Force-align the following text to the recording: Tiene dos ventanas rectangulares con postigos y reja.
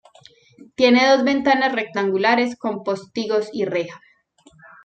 Tiene 0.73 1.07
dos 1.11 1.23
ventanas 1.23 1.73
rectangulares 1.75 2.55
con 2.57 2.81
postigos 2.83 3.49
y 3.53 3.65
reja. 3.65 4.01